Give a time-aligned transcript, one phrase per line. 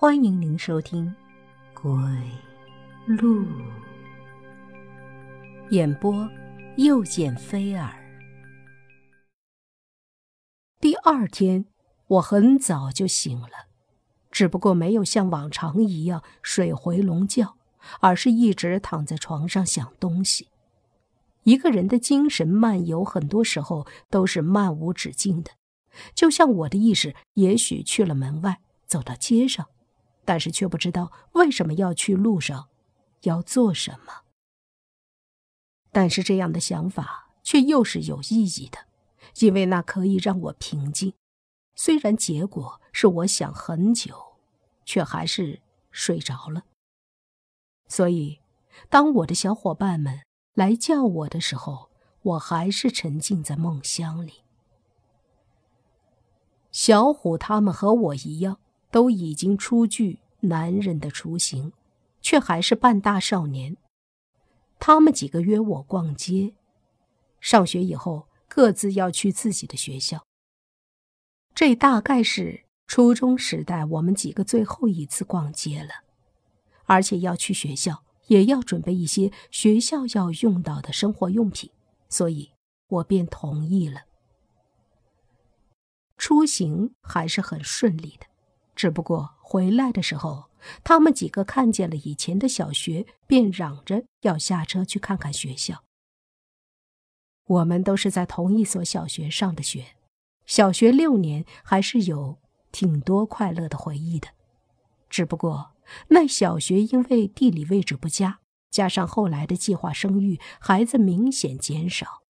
[0.00, 1.14] 欢迎您收听
[1.78, 1.92] 《鬼
[3.06, 3.44] 路》
[5.68, 6.26] 演播，
[6.78, 7.92] 又见菲儿。
[10.80, 11.66] 第二天，
[12.06, 13.68] 我很早就醒了，
[14.30, 17.58] 只不过没有像往常一样睡回笼觉，
[18.00, 20.48] 而是一直躺在床上想东西。
[21.42, 25.50] 一个人的精神漫游，很多时候都是漫无止境的，
[26.14, 29.66] 就像我的意识，也许去了门外，走到街上。
[30.24, 32.68] 但是却不知道为什么要去路上，
[33.22, 34.22] 要做什么。
[35.92, 38.86] 但是这样的想法却又是有意义的，
[39.40, 41.14] 因为那可以让我平静。
[41.74, 44.36] 虽然结果是我想很久，
[44.84, 46.64] 却还是睡着了。
[47.88, 48.40] 所以，
[48.88, 50.20] 当我的小伙伴们
[50.54, 51.90] 来叫我的时候，
[52.22, 54.44] 我还是沉浸在梦乡里。
[56.70, 58.60] 小虎他们和我一样。
[58.90, 61.72] 都已经初具男人的雏形，
[62.20, 63.76] 却还是半大少年。
[64.78, 66.54] 他们几个约我逛街，
[67.40, 70.24] 上学以后各自要去自己的学校。
[71.54, 76.04] 这大概是初中时代我们几个最后一次逛街了，
[76.86, 81.70] 而且要去学校，也要准备一些学校要用到的生活用品，
[82.08, 82.52] 所以
[82.88, 84.04] 我便同意了。
[86.16, 88.26] 出行还是很顺利的。
[88.80, 90.48] 只不过回来的时候，
[90.82, 95.84] 他们几个看见了以前的小学，便嚷着要下车去看看学校。
[97.44, 99.96] 我们都是在同一所小学上的学，
[100.46, 102.38] 小学六年还是有
[102.72, 104.28] 挺多快乐的回忆的。
[105.10, 105.72] 只不过
[106.08, 108.38] 那小学因为地理位置不佳，
[108.70, 112.22] 加上后来的计划生育，孩子明显减少，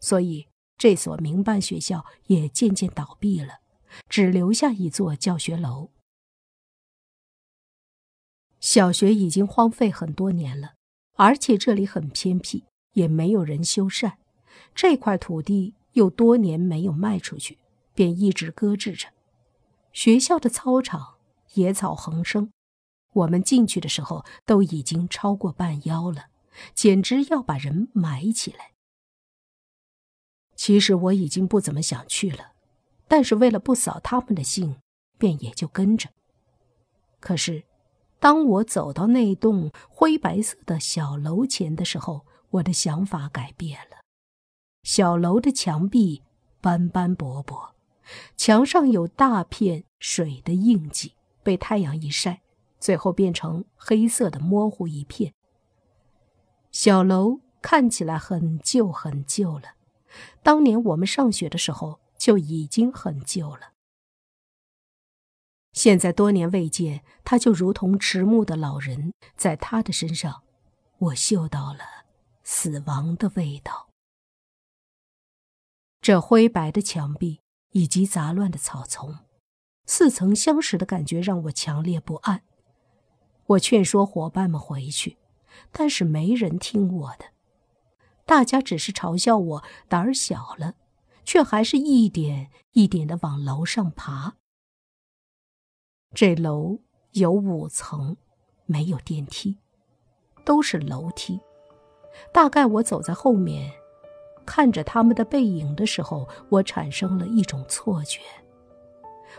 [0.00, 0.48] 所以
[0.78, 3.58] 这所民办学校也渐渐倒闭了，
[4.08, 5.90] 只留下一座教学楼。
[8.60, 10.74] 小学已经荒废很多年了，
[11.14, 12.64] 而且这里很偏僻，
[12.94, 14.14] 也没有人修缮。
[14.74, 17.58] 这块土地又多年没有卖出去，
[17.94, 19.08] 便一直搁置着。
[19.92, 21.18] 学校的操场
[21.54, 22.50] 野草横生，
[23.12, 26.26] 我们进去的时候都已经超过半腰了，
[26.74, 28.72] 简直要把人埋起来。
[30.56, 32.52] 其实我已经不怎么想去了，
[33.06, 34.80] 但是为了不扫他们的兴，
[35.16, 36.10] 便也就跟着。
[37.20, 37.67] 可是。
[38.20, 43.98] 当我走到那栋灰白色的小楼前的时候，我的想法改变了。
[44.82, 46.22] 小楼的墙壁
[46.60, 47.74] 斑斑驳驳，
[48.36, 51.12] 墙上有大片水的印记，
[51.42, 52.40] 被太阳一晒，
[52.80, 55.32] 最后变成黑色的模糊一片。
[56.72, 59.74] 小楼看起来很旧很旧了，
[60.42, 63.72] 当年我们上学的时候就已经很旧了。
[65.78, 70.42] 现在多年未见，他就如同迟暮的老人，在他的身上，
[70.98, 71.78] 我嗅到了
[72.42, 73.88] 死亡的味道。
[76.00, 77.38] 这灰白的墙壁
[77.70, 79.18] 以及杂乱的草丛，
[79.86, 82.42] 似曾相识的感觉让我强烈不安。
[83.46, 85.16] 我劝说伙伴们回去，
[85.70, 87.26] 但是没人听我的，
[88.26, 90.74] 大家只是嘲笑我胆儿小了，
[91.24, 94.34] 却还是一点一点的往楼上爬。
[96.14, 96.78] 这楼
[97.12, 98.16] 有五层，
[98.66, 99.58] 没有电梯，
[100.44, 101.38] 都是楼梯。
[102.32, 103.70] 大概我走在后面，
[104.44, 108.20] 看着他们的背影的时候，我产生了一种错觉，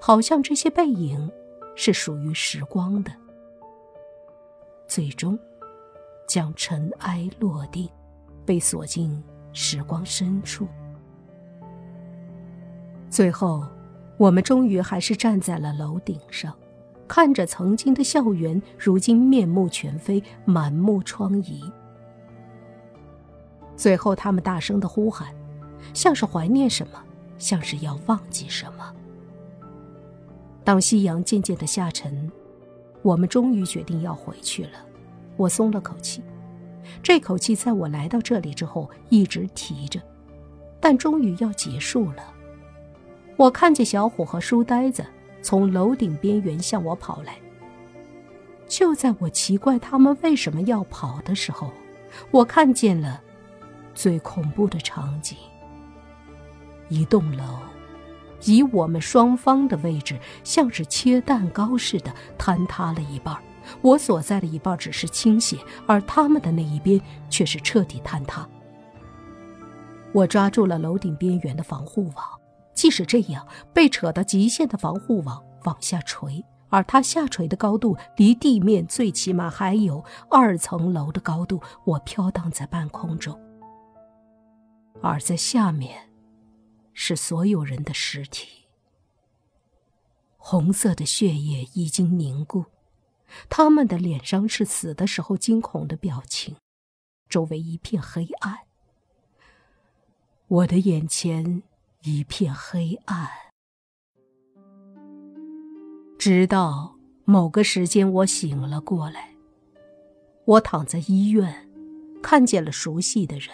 [0.00, 1.30] 好像这些背影
[1.76, 3.12] 是属于时光的。
[4.88, 5.38] 最终，
[6.28, 7.88] 将尘埃落定，
[8.44, 9.22] 被锁进
[9.52, 10.66] 时光深处。
[13.08, 13.64] 最后。
[14.16, 16.54] 我们终于还是站在了楼顶上，
[17.06, 21.60] 看着曾经的校园，如今面目全非，满目疮痍。
[23.76, 25.28] 最后，他们大声的呼喊，
[25.92, 27.02] 像是怀念什么，
[27.38, 28.92] 像是要忘记什么。
[30.64, 32.32] 当夕阳渐渐的下沉，
[33.02, 34.70] 我们终于决定要回去了。
[35.36, 36.22] 我松了口气，
[37.02, 40.00] 这口气在我来到这里之后一直提着，
[40.80, 42.32] 但终于要结束了。
[43.36, 45.04] 我看见小虎和书呆子
[45.42, 47.36] 从楼顶边缘向我跑来。
[48.66, 51.70] 就在我奇怪他们为什么要跑的时候，
[52.30, 53.20] 我看见了
[53.94, 55.36] 最恐怖的场景：
[56.88, 57.44] 一栋楼
[58.44, 63.36] 以我们双方的位置，像是切蛋糕似的坍塌了一半。
[63.82, 68.48] 我所在的一半只是倾斜，而他们的那一边却是彻底坍塌。
[70.12, 72.24] 我抓住了楼顶边缘的防护网。
[72.76, 81.60] 即使这样，被扯到极限的防护网往下垂，而它下垂的高度离地面最起码还有二层楼的高度。
[81.84, 83.40] 我飘荡在半空中，
[85.02, 86.10] 而在下面，
[86.92, 88.66] 是所有人的尸体。
[90.36, 92.66] 红色的血液已经凝固，
[93.48, 96.56] 他们的脸上是死的时候惊恐的表情，
[97.28, 98.58] 周围一片黑暗。
[100.46, 101.64] 我的眼前
[102.06, 103.28] 一片黑暗，
[106.16, 106.94] 直到
[107.24, 109.30] 某个时间，我醒了过来。
[110.44, 111.68] 我躺在医院，
[112.22, 113.50] 看见了熟悉的人，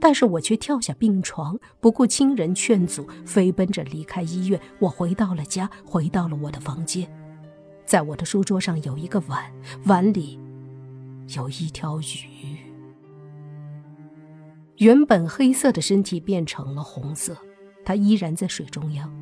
[0.00, 4.60] 但是我却跳下病床，不顾亲人劝阻，飞奔着离开医院。
[4.78, 7.12] 我回到了家，回到了我的房间，
[7.84, 9.52] 在我的书桌上有一个碗，
[9.86, 10.38] 碗里
[11.34, 12.63] 有一条鱼。
[14.78, 17.36] 原本黑色的身体变成了红色，
[17.84, 19.12] 它依然在水中央。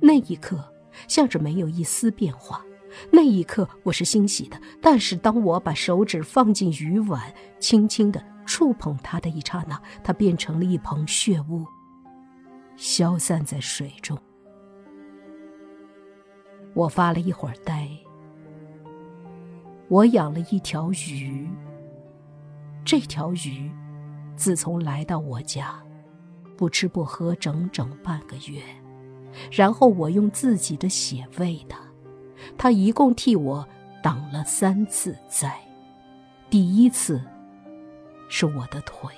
[0.00, 0.72] 那一刻，
[1.06, 2.64] 像是没有一丝变化。
[3.10, 4.58] 那一刻，我是欣喜的。
[4.80, 7.22] 但是，当我把手指放进鱼碗，
[7.58, 11.66] 轻轻地触碰它的一刹那，它变成了一捧血雾，
[12.76, 14.18] 消散在水中。
[16.72, 17.86] 我发了一会儿呆。
[19.88, 21.46] 我养了一条鱼，
[22.82, 23.70] 这条鱼。
[24.36, 25.82] 自从来到我家，
[26.56, 28.62] 不吃不喝整整半个月，
[29.50, 31.78] 然后我用自己的血喂它，
[32.56, 33.66] 它一共替我
[34.02, 35.58] 挡了三次灾。
[36.50, 37.20] 第一次
[38.28, 39.10] 是我的腿，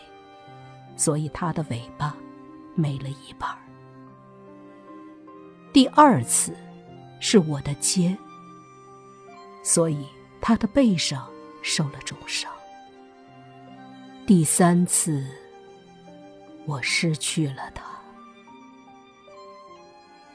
[0.97, 2.17] 所以它的尾巴
[2.75, 3.59] 没了一半儿
[5.73, 6.57] 第二次
[7.21, 8.17] 是我的肩，
[9.63, 10.07] 所以
[10.41, 11.29] 它的背上
[11.61, 12.51] 受了重伤。
[14.29, 15.27] 第三次，
[16.67, 17.83] 我失去了他，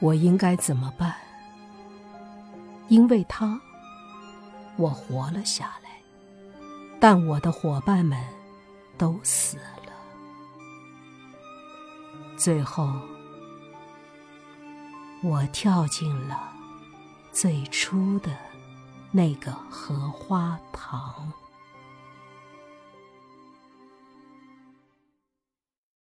[0.00, 1.14] 我应该怎么办？
[2.88, 3.56] 因为他，
[4.74, 5.90] 我活了下来，
[6.98, 8.20] 但我的伙伴们
[8.98, 9.92] 都死了。
[12.36, 12.92] 最后，
[15.22, 16.52] 我跳进了
[17.30, 18.36] 最初的
[19.12, 21.32] 那个荷花塘。